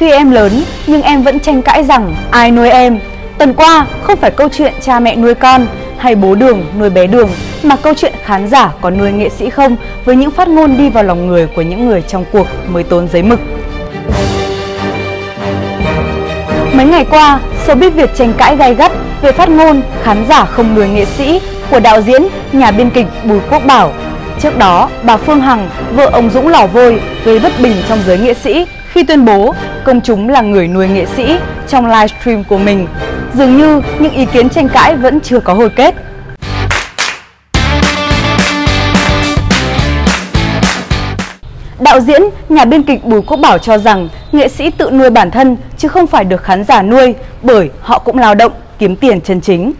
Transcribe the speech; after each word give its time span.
Khi 0.00 0.10
em 0.10 0.30
lớn 0.30 0.62
nhưng 0.86 1.02
em 1.02 1.22
vẫn 1.22 1.40
tranh 1.40 1.62
cãi 1.62 1.84
rằng 1.84 2.14
ai 2.30 2.50
nuôi 2.50 2.70
em. 2.70 2.98
Tuần 3.38 3.54
qua 3.54 3.86
không 4.02 4.16
phải 4.16 4.30
câu 4.30 4.48
chuyện 4.48 4.72
cha 4.80 5.00
mẹ 5.00 5.16
nuôi 5.16 5.34
con 5.34 5.66
hay 5.98 6.14
bố 6.14 6.34
đường 6.34 6.66
nuôi 6.78 6.90
bé 6.90 7.06
đường 7.06 7.28
mà 7.62 7.76
câu 7.76 7.94
chuyện 7.96 8.12
khán 8.24 8.48
giả 8.48 8.72
có 8.80 8.90
nuôi 8.90 9.12
nghệ 9.12 9.28
sĩ 9.28 9.50
không 9.50 9.76
với 10.04 10.16
những 10.16 10.30
phát 10.30 10.48
ngôn 10.48 10.76
đi 10.76 10.90
vào 10.90 11.04
lòng 11.04 11.26
người 11.26 11.46
của 11.46 11.62
những 11.62 11.88
người 11.88 12.02
trong 12.02 12.24
cuộc 12.32 12.46
mới 12.68 12.82
tốn 12.82 13.08
giấy 13.12 13.22
mực. 13.22 13.40
Mấy 16.72 16.86
ngày 16.86 17.06
qua, 17.10 17.40
showbiz 17.66 17.90
Việt 17.90 18.10
tranh 18.14 18.32
cãi 18.38 18.56
gay 18.56 18.74
gắt 18.74 18.92
về 19.22 19.32
phát 19.32 19.48
ngôn 19.48 19.82
khán 20.02 20.24
giả 20.28 20.44
không 20.44 20.74
nuôi 20.74 20.88
nghệ 20.88 21.04
sĩ 21.04 21.40
của 21.70 21.80
đạo 21.80 22.00
diễn, 22.00 22.26
nhà 22.52 22.70
biên 22.70 22.90
kịch 22.90 23.06
Bùi 23.24 23.38
Quốc 23.50 23.62
Bảo. 23.66 23.92
Trước 24.40 24.58
đó, 24.58 24.88
bà 25.02 25.16
Phương 25.16 25.40
Hằng, 25.40 25.68
vợ 25.92 26.10
ông 26.12 26.30
Dũng 26.30 26.48
Lò 26.48 26.66
Vôi, 26.66 27.00
gây 27.24 27.38
bất 27.38 27.52
bình 27.62 27.76
trong 27.88 27.98
giới 28.06 28.18
nghệ 28.18 28.34
sĩ 28.34 28.66
khi 28.92 29.02
tuyên 29.02 29.24
bố 29.24 29.54
công 29.84 30.00
chúng 30.00 30.28
là 30.28 30.40
người 30.40 30.68
nuôi 30.68 30.88
nghệ 30.88 31.06
sĩ 31.06 31.36
trong 31.68 31.86
livestream 31.86 32.44
của 32.44 32.58
mình. 32.58 32.86
Dường 33.34 33.56
như 33.56 33.82
những 34.00 34.12
ý 34.12 34.26
kiến 34.26 34.48
tranh 34.48 34.68
cãi 34.68 34.96
vẫn 34.96 35.20
chưa 35.20 35.40
có 35.40 35.54
hồi 35.54 35.70
kết. 35.76 35.94
Đạo 41.80 42.00
diễn, 42.00 42.22
nhà 42.48 42.64
biên 42.64 42.82
kịch 42.82 43.04
Bùi 43.04 43.22
Quốc 43.22 43.36
Bảo 43.36 43.58
cho 43.58 43.78
rằng 43.78 44.08
nghệ 44.32 44.48
sĩ 44.48 44.70
tự 44.70 44.90
nuôi 44.90 45.10
bản 45.10 45.30
thân 45.30 45.56
chứ 45.78 45.88
không 45.88 46.06
phải 46.06 46.24
được 46.24 46.42
khán 46.42 46.64
giả 46.64 46.82
nuôi 46.82 47.14
bởi 47.42 47.70
họ 47.80 47.98
cũng 47.98 48.18
lao 48.18 48.34
động, 48.34 48.52
kiếm 48.78 48.96
tiền 48.96 49.20
chân 49.20 49.40
chính. 49.40 49.72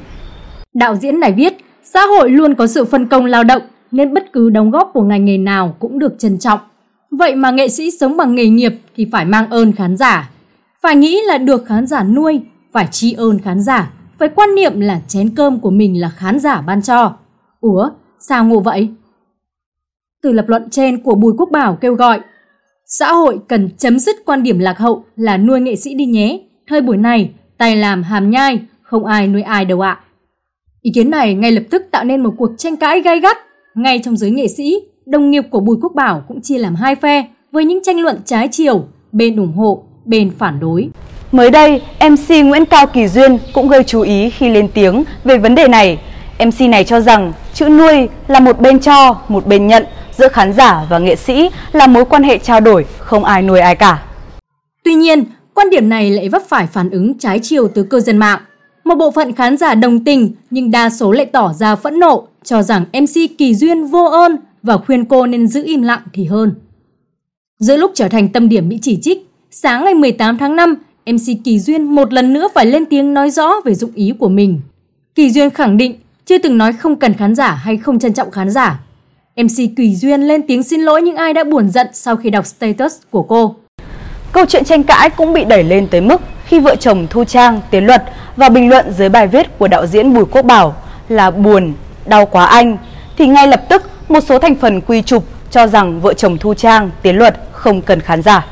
Đạo 0.75 0.97
diễn 0.97 1.21
này 1.21 1.33
viết, 1.33 1.53
xã 1.85 2.01
hội 2.01 2.31
luôn 2.31 2.55
có 2.55 2.67
sự 2.67 2.85
phân 2.85 3.09
công 3.09 3.25
lao 3.25 3.45
động 3.45 3.63
nên 3.91 4.15
bất 4.15 4.33
cứ 4.33 4.51
đóng 4.51 4.71
góp 4.71 4.91
của 4.95 5.03
ngành 5.03 5.25
nghề 5.25 5.39
nào 5.39 5.75
cũng 5.79 5.99
được 5.99 6.13
trân 6.19 6.39
trọng. 6.39 6.59
Vậy 7.21 7.35
mà 7.35 7.51
nghệ 7.51 7.69
sĩ 7.69 7.91
sống 7.91 8.17
bằng 8.17 8.35
nghề 8.35 8.47
nghiệp 8.47 8.73
thì 8.97 9.07
phải 9.13 9.25
mang 9.25 9.51
ơn 9.51 9.73
khán 9.73 9.97
giả. 9.97 10.31
Phải 10.83 10.97
nghĩ 10.97 11.21
là 11.27 11.39
được 11.39 11.65
khán 11.67 11.87
giả 11.87 12.05
nuôi, 12.05 12.41
phải 12.73 12.89
tri 12.91 13.13
ơn 13.13 13.39
khán 13.39 13.63
giả, 13.63 13.93
phải 14.19 14.29
quan 14.29 14.55
niệm 14.55 14.81
là 14.81 15.01
chén 15.09 15.35
cơm 15.35 15.61
của 15.61 15.71
mình 15.71 16.01
là 16.01 16.11
khán 16.11 16.39
giả 16.39 16.61
ban 16.61 16.83
cho. 16.83 17.17
Ủa, 17.61 17.91
sao 18.29 18.45
ngộ 18.45 18.61
vậy? 18.61 18.89
Từ 20.23 20.33
lập 20.33 20.45
luận 20.49 20.71
trên 20.71 21.03
của 21.03 21.15
Bùi 21.15 21.33
Quốc 21.39 21.49
Bảo 21.53 21.79
kêu 21.81 21.95
gọi 21.95 22.21
Xã 22.87 23.13
hội 23.13 23.41
cần 23.49 23.71
chấm 23.79 23.99
dứt 23.99 24.17
quan 24.25 24.43
điểm 24.43 24.59
lạc 24.59 24.79
hậu 24.79 25.05
là 25.17 25.37
nuôi 25.37 25.61
nghệ 25.61 25.77
sĩ 25.77 25.95
đi 25.95 26.05
nhé. 26.05 26.41
Thời 26.69 26.81
buổi 26.81 26.97
này, 26.97 27.31
tay 27.59 27.77
làm 27.77 28.03
hàm 28.03 28.31
nhai, 28.31 28.61
không 28.83 29.05
ai 29.05 29.27
nuôi 29.27 29.43
ai 29.43 29.65
đâu 29.65 29.81
ạ. 29.81 30.01
Ý 30.83 30.91
kiến 30.95 31.11
này 31.11 31.35
ngay 31.35 31.53
lập 31.53 31.65
tức 31.71 31.83
tạo 31.91 32.05
nên 32.05 32.23
một 32.23 32.35
cuộc 32.39 32.51
tranh 32.59 32.77
cãi 32.77 33.01
gay 33.01 33.21
gắt. 33.21 33.37
Ngay 33.75 34.01
trong 34.05 34.17
giới 34.17 34.31
nghệ 34.31 34.49
sĩ, 34.49 34.75
đồng 35.11 35.31
nghiệp 35.31 35.45
của 35.51 35.61
Bùi 35.61 35.77
Quốc 35.83 35.93
Bảo 35.95 36.23
cũng 36.29 36.41
chia 36.41 36.59
làm 36.59 36.75
hai 36.75 36.95
phe 36.95 37.25
với 37.53 37.65
những 37.65 37.83
tranh 37.83 38.01
luận 38.01 38.17
trái 38.25 38.49
chiều, 38.53 38.85
bên 39.13 39.37
ủng 39.37 39.53
hộ, 39.53 39.83
bên 40.05 40.31
phản 40.39 40.61
đối. 40.61 40.89
Mới 41.33 41.51
đây, 41.51 41.83
MC 42.11 42.45
Nguyễn 42.45 42.65
Cao 42.65 42.87
Kỳ 42.87 43.09
Duyên 43.09 43.39
cũng 43.55 43.69
gây 43.69 43.85
chú 43.85 44.01
ý 44.01 44.31
khi 44.31 44.49
lên 44.49 44.69
tiếng 44.75 45.05
về 45.25 45.39
vấn 45.39 45.55
đề 45.55 45.69
này. 45.69 45.99
MC 46.39 46.61
này 46.61 46.85
cho 46.85 47.01
rằng 47.01 47.33
chữ 47.55 47.69
nuôi 47.69 48.09
là 48.29 48.41
một 48.41 48.61
bên 48.61 48.81
cho, 48.81 49.17
một 49.29 49.47
bên 49.47 49.67
nhận 49.67 49.85
giữa 50.19 50.29
khán 50.29 50.53
giả 50.53 50.87
và 50.91 50.99
nghệ 50.99 51.17
sĩ 51.17 51.51
là 51.73 51.87
mối 51.87 52.05
quan 52.05 52.23
hệ 52.23 52.39
trao 52.39 52.61
đổi, 52.61 52.85
không 52.99 53.25
ai 53.25 53.43
nuôi 53.43 53.61
ai 53.61 53.77
cả. 53.77 54.03
Tuy 54.85 54.95
nhiên, 54.95 55.25
quan 55.55 55.71
điểm 55.71 55.89
này 55.89 56.11
lại 56.11 56.29
vấp 56.29 56.43
phải 56.49 56.67
phản 56.67 56.91
ứng 56.91 57.19
trái 57.19 57.41
chiều 57.43 57.69
từ 57.69 57.83
cư 57.83 58.01
dân 58.01 58.19
mạng. 58.19 58.41
Một 58.85 58.95
bộ 58.95 59.11
phận 59.11 59.33
khán 59.33 59.57
giả 59.57 59.75
đồng 59.75 60.05
tình 60.05 60.35
nhưng 60.51 60.71
đa 60.71 60.91
số 60.91 61.13
lại 61.13 61.27
tỏ 61.27 61.53
ra 61.53 61.77
phẫn 61.77 61.99
nộ, 61.99 62.27
cho 62.45 62.63
rằng 62.63 62.85
MC 62.93 63.39
Kỳ 63.39 63.55
Duyên 63.55 63.85
vô 63.85 64.05
ơn 64.05 64.37
và 64.63 64.77
khuyên 64.77 65.05
cô 65.05 65.27
nên 65.27 65.47
giữ 65.47 65.65
im 65.65 65.83
lặng 65.83 66.03
thì 66.13 66.25
hơn. 66.25 66.55
Giữa 67.59 67.77
lúc 67.77 67.93
trở 67.95 68.09
thành 68.09 68.29
tâm 68.29 68.49
điểm 68.49 68.69
bị 68.69 68.79
chỉ 68.83 68.99
trích, 69.03 69.27
sáng 69.51 69.85
ngày 69.85 69.95
18 69.95 70.39
tháng 70.39 70.57
5, 70.57 70.75
MC 71.07 71.45
Kỳ 71.45 71.61
Duyên 71.61 71.83
một 71.83 72.13
lần 72.13 72.33
nữa 72.33 72.49
phải 72.55 72.67
lên 72.67 72.87
tiếng 72.87 73.15
nói 73.15 73.31
rõ 73.31 73.53
về 73.65 73.75
dụng 73.75 73.93
ý 73.95 74.13
của 74.19 74.29
mình. 74.29 74.61
Kỳ 75.15 75.31
Duyên 75.31 75.51
khẳng 75.51 75.77
định 75.77 75.95
chưa 76.25 76.39
từng 76.39 76.59
nói 76.59 76.73
không 76.73 76.97
cần 76.97 77.15
khán 77.15 77.35
giả 77.35 77.55
hay 77.55 77.77
không 77.77 77.99
trân 77.99 78.13
trọng 78.13 78.31
khán 78.31 78.51
giả. 78.51 78.81
MC 79.37 79.77
Kỳ 79.77 79.97
Duyên 79.97 80.21
lên 80.21 80.43
tiếng 80.47 80.63
xin 80.63 80.81
lỗi 80.81 81.03
những 81.03 81.17
ai 81.17 81.35
đã 81.35 81.45
buồn 81.45 81.71
giận 81.71 81.87
sau 81.93 82.17
khi 82.17 82.31
đọc 82.31 82.47
status 82.47 82.95
của 83.11 83.23
cô. 83.23 83.55
Câu 84.33 84.45
chuyện 84.47 84.65
tranh 84.65 84.83
cãi 84.83 85.11
cũng 85.11 85.33
bị 85.33 85.45
đẩy 85.45 85.65
lên 85.65 85.89
tới 85.91 86.01
mức 86.01 86.21
khi 86.45 86.61
vợ 86.61 86.77
chồng 86.77 87.07
Thu 87.11 87.25
Trang, 87.25 87.61
Tiến 87.71 87.87
Luật 87.87 88.05
và 88.37 88.49
bình 88.49 88.69
luận 88.69 88.93
dưới 88.99 89.09
bài 89.09 89.27
viết 89.27 89.59
của 89.59 89.69
đạo 89.69 89.87
diễn 89.87 90.15
Bùi 90.15 90.25
Quốc 90.25 90.43
Bảo 90.43 90.77
là 91.09 91.31
buồn, 91.31 91.73
đau 92.07 92.27
quá 92.27 92.45
anh, 92.45 92.77
thì 93.19 93.27
ngay 93.27 93.49
lập 93.49 93.63
tức 93.69 93.90
một 94.11 94.21
số 94.21 94.39
thành 94.39 94.55
phần 94.55 94.81
quy 94.81 95.03
chụp 95.03 95.25
cho 95.51 95.67
rằng 95.67 96.01
vợ 96.01 96.15
chồng 96.15 96.39
Thu 96.39 96.55
Trang, 96.55 96.91
Tiến 97.03 97.17
Luật 97.17 97.41
không 97.53 97.83
cần 97.83 98.01
khán 98.01 98.23
giả. 98.23 98.47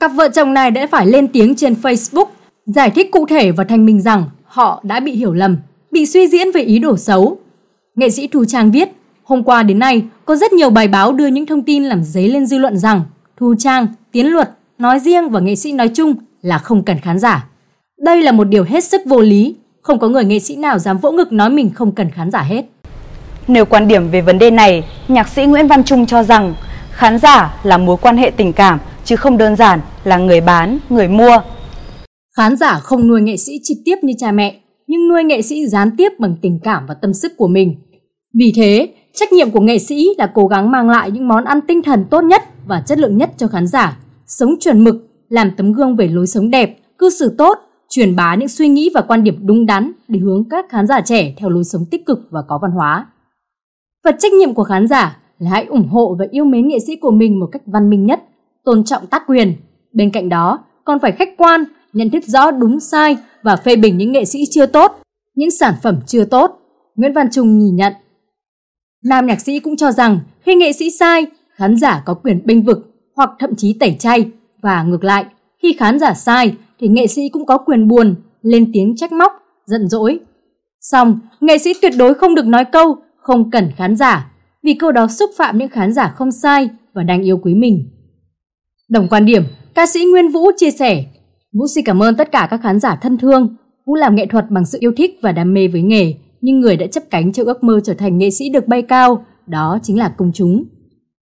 Cặp 0.00 0.10
vợ 0.14 0.28
chồng 0.34 0.54
này 0.54 0.70
đã 0.70 0.86
phải 0.86 1.06
lên 1.06 1.28
tiếng 1.28 1.54
trên 1.54 1.74
Facebook 1.82 2.26
giải 2.66 2.90
thích 2.90 3.10
cụ 3.12 3.26
thể 3.26 3.50
và 3.50 3.64
thanh 3.64 3.86
minh 3.86 4.00
rằng 4.00 4.24
họ 4.44 4.80
đã 4.82 5.00
bị 5.00 5.12
hiểu 5.12 5.32
lầm, 5.32 5.56
bị 5.90 6.06
suy 6.06 6.28
diễn 6.28 6.52
về 6.54 6.60
ý 6.60 6.78
đồ 6.78 6.96
xấu. 6.96 7.38
Nghệ 7.94 8.10
sĩ 8.10 8.26
Thu 8.26 8.44
Trang 8.44 8.70
viết, 8.70 8.88
hôm 9.24 9.42
qua 9.42 9.62
đến 9.62 9.78
nay 9.78 10.02
có 10.24 10.36
rất 10.36 10.52
nhiều 10.52 10.70
bài 10.70 10.88
báo 10.88 11.12
đưa 11.12 11.26
những 11.26 11.46
thông 11.46 11.62
tin 11.62 11.84
làm 11.84 12.04
dấy 12.04 12.28
lên 12.28 12.46
dư 12.46 12.58
luận 12.58 12.78
rằng 12.78 13.02
Thu 13.36 13.54
Trang, 13.58 13.86
Tiến 14.12 14.26
Luật 14.26 14.50
nói 14.78 14.98
riêng 15.00 15.28
và 15.28 15.40
nghệ 15.40 15.56
sĩ 15.56 15.72
nói 15.72 15.88
chung 15.88 16.14
là 16.42 16.58
không 16.58 16.82
cần 16.82 16.98
khán 16.98 17.18
giả. 17.18 17.48
Đây 17.98 18.22
là 18.22 18.32
một 18.32 18.44
điều 18.44 18.64
hết 18.64 18.84
sức 18.84 19.00
vô 19.06 19.20
lý, 19.20 19.54
không 19.82 19.98
có 19.98 20.08
người 20.08 20.24
nghệ 20.24 20.38
sĩ 20.38 20.56
nào 20.56 20.78
dám 20.78 20.98
vỗ 20.98 21.12
ngực 21.12 21.32
nói 21.32 21.50
mình 21.50 21.70
không 21.74 21.92
cần 21.92 22.10
khán 22.10 22.30
giả 22.30 22.42
hết. 22.42 22.64
Nêu 23.48 23.64
quan 23.64 23.88
điểm 23.88 24.10
về 24.10 24.20
vấn 24.20 24.38
đề 24.38 24.50
này, 24.50 24.84
nhạc 25.08 25.28
sĩ 25.28 25.46
Nguyễn 25.46 25.66
Văn 25.66 25.84
Trung 25.84 26.06
cho 26.06 26.22
rằng 26.22 26.54
khán 26.90 27.18
giả 27.18 27.60
là 27.62 27.78
mối 27.78 27.96
quan 28.00 28.16
hệ 28.16 28.30
tình 28.30 28.52
cảm 28.52 28.78
chứ 29.04 29.16
không 29.16 29.38
đơn 29.38 29.56
giản 29.56 29.80
là 30.04 30.18
người 30.18 30.40
bán, 30.40 30.78
người 30.90 31.08
mua. 31.08 31.38
Khán 32.36 32.56
giả 32.56 32.78
không 32.78 33.08
nuôi 33.08 33.20
nghệ 33.20 33.36
sĩ 33.36 33.52
trực 33.64 33.76
tiếp 33.84 33.96
như 34.02 34.12
cha 34.18 34.32
mẹ, 34.32 34.60
nhưng 34.86 35.08
nuôi 35.08 35.24
nghệ 35.24 35.42
sĩ 35.42 35.66
gián 35.66 35.96
tiếp 35.96 36.12
bằng 36.18 36.36
tình 36.42 36.58
cảm 36.64 36.86
và 36.86 36.94
tâm 36.94 37.14
sức 37.14 37.32
của 37.36 37.48
mình. 37.48 37.76
Vì 38.34 38.52
thế, 38.56 38.88
trách 39.14 39.32
nhiệm 39.32 39.50
của 39.50 39.60
nghệ 39.60 39.78
sĩ 39.78 40.08
là 40.18 40.30
cố 40.34 40.46
gắng 40.46 40.70
mang 40.70 40.90
lại 40.90 41.10
những 41.10 41.28
món 41.28 41.44
ăn 41.44 41.60
tinh 41.60 41.82
thần 41.82 42.04
tốt 42.10 42.20
nhất 42.20 42.42
và 42.66 42.82
chất 42.86 42.98
lượng 42.98 43.18
nhất 43.18 43.30
cho 43.36 43.46
khán 43.46 43.66
giả, 43.66 43.98
sống 44.26 44.54
chuẩn 44.60 44.84
mực, 44.84 44.96
làm 45.28 45.50
tấm 45.56 45.72
gương 45.72 45.96
về 45.96 46.08
lối 46.08 46.26
sống 46.26 46.50
đẹp, 46.50 46.78
cư 46.98 47.10
xử 47.10 47.34
tốt, 47.38 47.58
truyền 47.88 48.16
bá 48.16 48.34
những 48.34 48.48
suy 48.48 48.68
nghĩ 48.68 48.90
và 48.94 49.00
quan 49.00 49.24
điểm 49.24 49.38
đúng 49.42 49.66
đắn 49.66 49.92
để 50.08 50.20
hướng 50.20 50.44
các 50.50 50.66
khán 50.70 50.86
giả 50.86 51.00
trẻ 51.00 51.34
theo 51.38 51.50
lối 51.50 51.64
sống 51.64 51.84
tích 51.90 52.06
cực 52.06 52.18
và 52.30 52.40
có 52.48 52.58
văn 52.62 52.70
hóa. 52.70 53.06
Và 54.04 54.12
trách 54.12 54.32
nhiệm 54.32 54.54
của 54.54 54.64
khán 54.64 54.86
giả 54.86 55.18
là 55.38 55.50
hãy 55.50 55.64
ủng 55.64 55.88
hộ 55.88 56.16
và 56.18 56.26
yêu 56.30 56.44
mến 56.44 56.68
nghệ 56.68 56.78
sĩ 56.78 56.96
của 56.96 57.10
mình 57.10 57.40
một 57.40 57.46
cách 57.52 57.62
văn 57.66 57.90
minh 57.90 58.06
nhất, 58.06 58.22
tôn 58.64 58.84
trọng 58.84 59.06
tác 59.06 59.22
quyền. 59.26 59.54
Bên 59.92 60.10
cạnh 60.10 60.28
đó, 60.28 60.64
còn 60.84 60.98
phải 60.98 61.12
khách 61.12 61.36
quan, 61.36 61.64
nhận 61.92 62.10
thức 62.10 62.24
rõ 62.26 62.50
đúng 62.50 62.80
sai 62.80 63.16
và 63.42 63.56
phê 63.56 63.76
bình 63.76 63.98
những 63.98 64.12
nghệ 64.12 64.24
sĩ 64.24 64.38
chưa 64.50 64.66
tốt, 64.66 64.92
những 65.34 65.50
sản 65.50 65.74
phẩm 65.82 66.00
chưa 66.06 66.24
tốt. 66.24 66.58
Nguyễn 66.96 67.12
Văn 67.12 67.28
Trung 67.32 67.58
nhìn 67.58 67.76
nhận. 67.76 67.92
Nam 69.04 69.26
nhạc 69.26 69.40
sĩ 69.40 69.60
cũng 69.60 69.76
cho 69.76 69.92
rằng 69.92 70.18
khi 70.40 70.54
nghệ 70.54 70.72
sĩ 70.72 70.90
sai, 70.90 71.26
khán 71.54 71.76
giả 71.76 72.02
có 72.06 72.14
quyền 72.14 72.46
bênh 72.46 72.62
vực 72.62 72.78
hoặc 73.16 73.30
thậm 73.38 73.54
chí 73.56 73.76
tẩy 73.80 73.96
chay 73.98 74.30
và 74.62 74.82
ngược 74.82 75.04
lại, 75.04 75.24
khi 75.62 75.72
khán 75.72 75.98
giả 75.98 76.14
sai 76.14 76.56
thì 76.80 76.88
nghệ 76.88 77.06
sĩ 77.06 77.28
cũng 77.28 77.46
có 77.46 77.58
quyền 77.58 77.88
buồn, 77.88 78.14
lên 78.42 78.70
tiếng 78.72 78.96
trách 78.96 79.12
móc, 79.12 79.32
giận 79.66 79.88
dỗi. 79.88 80.20
Xong, 80.80 81.18
nghệ 81.40 81.58
sĩ 81.58 81.72
tuyệt 81.82 81.92
đối 81.98 82.14
không 82.14 82.34
được 82.34 82.46
nói 82.46 82.64
câu 82.64 82.96
không 83.22 83.50
cần 83.50 83.70
khán 83.76 83.96
giả, 83.96 84.32
vì 84.62 84.74
câu 84.74 84.92
đó 84.92 85.06
xúc 85.06 85.30
phạm 85.38 85.58
những 85.58 85.68
khán 85.68 85.92
giả 85.92 86.12
không 86.16 86.32
sai 86.32 86.68
và 86.94 87.02
đang 87.02 87.22
yêu 87.22 87.38
quý 87.38 87.54
mình. 87.54 87.88
Đồng 88.90 89.08
quan 89.08 89.26
điểm, 89.26 89.42
ca 89.74 89.86
sĩ 89.86 90.04
Nguyên 90.04 90.28
Vũ 90.28 90.50
chia 90.56 90.70
sẻ, 90.70 91.04
Vũ 91.52 91.66
xin 91.74 91.84
cảm 91.84 92.02
ơn 92.02 92.14
tất 92.14 92.32
cả 92.32 92.48
các 92.50 92.60
khán 92.62 92.80
giả 92.80 92.96
thân 93.02 93.18
thương. 93.18 93.56
Vũ 93.86 93.94
làm 93.94 94.14
nghệ 94.14 94.26
thuật 94.26 94.50
bằng 94.50 94.66
sự 94.66 94.78
yêu 94.80 94.92
thích 94.96 95.18
và 95.22 95.32
đam 95.32 95.54
mê 95.54 95.68
với 95.68 95.82
nghề, 95.82 96.14
nhưng 96.40 96.60
người 96.60 96.76
đã 96.76 96.86
chấp 96.86 97.02
cánh 97.10 97.32
cho 97.32 97.44
ước 97.44 97.64
mơ 97.64 97.80
trở 97.84 97.94
thành 97.94 98.18
nghệ 98.18 98.30
sĩ 98.30 98.48
được 98.48 98.68
bay 98.68 98.82
cao, 98.82 99.24
đó 99.46 99.78
chính 99.82 99.98
là 99.98 100.08
công 100.08 100.32
chúng. 100.34 100.64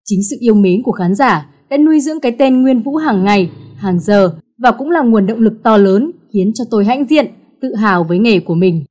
Chính 0.05 0.21
sự 0.31 0.37
yêu 0.41 0.55
mến 0.55 0.83
của 0.83 0.93
khán 0.93 1.15
giả 1.15 1.47
đã 1.71 1.77
nuôi 1.77 2.01
dưỡng 2.01 2.21
cái 2.21 2.33
tên 2.39 2.63
Nguyên 2.63 2.83
Vũ 2.83 2.97
hàng 2.97 3.25
ngày, 3.25 3.51
hàng 3.77 4.01
giờ 4.01 4.35
và 4.59 4.71
cũng 4.71 4.91
là 4.91 5.03
nguồn 5.03 5.27
động 5.27 5.41
lực 5.41 5.55
to 5.63 5.77
lớn 5.77 6.11
khiến 6.33 6.53
cho 6.55 6.65
tôi 6.71 6.85
hãnh 6.85 7.05
diện, 7.05 7.27
tự 7.61 7.75
hào 7.75 8.05
với 8.05 8.19
nghề 8.19 8.41
của 8.41 8.55
mình. 8.55 8.85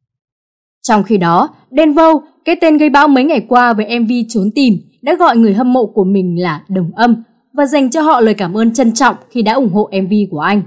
Trong 0.81 1.03
khi 1.03 1.17
đó, 1.17 1.49
Denvo, 1.77 2.21
cái 2.49 2.55
tên 2.61 2.77
gây 2.77 2.89
bão 2.89 3.07
mấy 3.07 3.23
ngày 3.23 3.45
qua 3.47 3.73
với 3.73 3.99
MV 3.99 4.11
Trốn 4.29 4.51
Tìm, 4.55 4.77
đã 5.01 5.15
gọi 5.15 5.37
người 5.37 5.53
hâm 5.53 5.73
mộ 5.73 5.85
của 5.85 6.03
mình 6.03 6.41
là 6.41 6.63
Đồng 6.69 6.91
Âm 6.95 7.23
và 7.53 7.65
dành 7.65 7.89
cho 7.89 8.01
họ 8.01 8.21
lời 8.21 8.33
cảm 8.33 8.57
ơn 8.57 8.73
trân 8.73 8.91
trọng 8.91 9.15
khi 9.29 9.41
đã 9.41 9.53
ủng 9.53 9.73
hộ 9.73 9.89
MV 10.03 10.13
của 10.31 10.39
anh. 10.39 10.61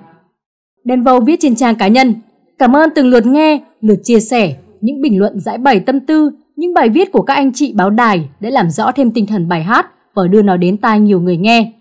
Denvo 0.85 1.21
viết 1.21 1.41
trên 1.41 1.55
trang 1.55 1.75
cá 1.75 1.89
nhân, 1.89 2.15
cảm 2.59 2.77
ơn 2.77 2.91
từng 2.95 3.07
lượt 3.07 3.27
nghe, 3.27 3.61
lượt 3.81 4.01
chia 4.05 4.21
sẻ, 4.21 4.57
những 4.81 5.01
bình 5.01 5.19
luận 5.19 5.41
giải 5.41 5.59
bày 5.59 5.81
tâm 5.81 6.01
tư, 6.01 6.31
những 6.57 6.75
bài 6.75 6.89
viết 6.89 7.13
của 7.13 7.23
các 7.23 7.35
anh 7.35 7.53
chị 7.53 7.73
báo 7.73 7.91
đài 7.91 8.29
đã 8.41 8.51
làm 8.51 8.71
rõ 8.71 8.93
thêm 8.93 9.11
tinh 9.11 9.27
thần 9.27 9.49
bài 9.49 9.63
hát 9.63 9.87
và 10.15 10.27
đưa 10.27 10.43
nó 10.43 10.57
đến 10.57 10.77
tai 10.77 11.01
nhiều 11.01 11.21
người 11.21 11.37
nghe. 11.37 11.73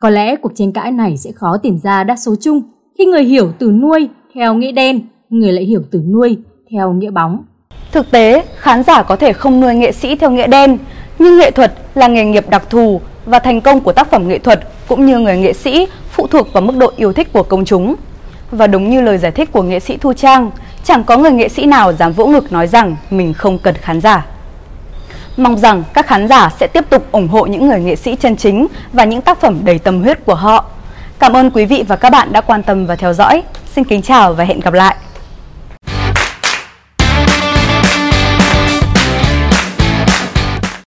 Có 0.00 0.10
lẽ 0.10 0.36
cuộc 0.36 0.52
tranh 0.54 0.72
cãi 0.72 0.92
này 0.92 1.16
sẽ 1.16 1.32
khó 1.32 1.56
tìm 1.62 1.78
ra 1.78 2.04
đa 2.04 2.16
số 2.16 2.34
chung 2.40 2.62
khi 2.98 3.04
người 3.04 3.24
hiểu 3.24 3.52
từ 3.58 3.70
nuôi 3.70 4.08
theo 4.34 4.54
nghĩa 4.54 4.72
đen, 4.72 5.00
người 5.28 5.52
lại 5.52 5.64
hiểu 5.64 5.82
từ 5.90 6.02
nuôi 6.12 6.36
theo 6.70 6.92
nghĩa 6.92 7.10
bóng. 7.10 7.44
Thực 7.92 8.10
tế, 8.10 8.44
khán 8.58 8.82
giả 8.82 9.02
có 9.02 9.16
thể 9.16 9.32
không 9.32 9.60
nuôi 9.60 9.74
nghệ 9.74 9.92
sĩ 9.92 10.16
theo 10.16 10.30
nghĩa 10.30 10.46
đen, 10.46 10.78
nhưng 11.18 11.38
nghệ 11.38 11.50
thuật 11.50 11.72
là 11.94 12.06
nghề 12.06 12.24
nghiệp 12.24 12.48
đặc 12.48 12.62
thù 12.70 13.00
và 13.26 13.38
thành 13.38 13.60
công 13.60 13.80
của 13.80 13.92
tác 13.92 14.10
phẩm 14.10 14.28
nghệ 14.28 14.38
thuật 14.38 14.60
cũng 14.88 15.06
như 15.06 15.18
người 15.18 15.36
nghệ 15.36 15.52
sĩ 15.52 15.86
phụ 16.10 16.20
phụ 16.20 16.26
thuộc 16.26 16.52
vào 16.52 16.62
mức 16.62 16.76
độ 16.76 16.92
yêu 16.96 17.12
thích 17.12 17.32
của 17.32 17.42
công 17.42 17.64
chúng. 17.64 17.94
Và 18.50 18.66
đúng 18.66 18.90
như 18.90 19.00
lời 19.00 19.18
giải 19.18 19.32
thích 19.32 19.52
của 19.52 19.62
nghệ 19.62 19.80
sĩ 19.80 19.96
Thu 19.96 20.12
Trang, 20.12 20.50
chẳng 20.84 21.04
có 21.04 21.16
người 21.16 21.30
nghệ 21.30 21.48
sĩ 21.48 21.66
nào 21.66 21.92
dám 21.92 22.12
vỗ 22.12 22.26
ngực 22.26 22.52
nói 22.52 22.66
rằng 22.66 22.96
mình 23.10 23.34
không 23.34 23.58
cần 23.58 23.74
khán 23.74 24.00
giả. 24.00 24.26
Mong 25.36 25.58
rằng 25.58 25.82
các 25.92 26.06
khán 26.06 26.28
giả 26.28 26.50
sẽ 26.60 26.66
tiếp 26.66 26.84
tục 26.90 27.12
ủng 27.12 27.28
hộ 27.28 27.46
những 27.46 27.68
người 27.68 27.80
nghệ 27.80 27.96
sĩ 27.96 28.16
chân 28.16 28.36
chính 28.36 28.66
và 28.92 29.04
những 29.04 29.20
tác 29.20 29.40
phẩm 29.40 29.60
đầy 29.64 29.78
tâm 29.78 30.02
huyết 30.02 30.24
của 30.26 30.34
họ. 30.34 30.64
Cảm 31.18 31.36
ơn 31.36 31.50
quý 31.50 31.64
vị 31.64 31.84
và 31.88 31.96
các 31.96 32.10
bạn 32.10 32.32
đã 32.32 32.40
quan 32.40 32.62
tâm 32.62 32.86
và 32.86 32.96
theo 32.96 33.12
dõi. 33.12 33.42
Xin 33.74 33.84
kính 33.84 34.02
chào 34.02 34.32
và 34.32 34.44
hẹn 34.44 34.60
gặp 34.60 34.74
lại. 34.74 34.96